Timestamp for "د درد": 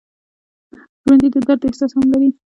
1.33-1.61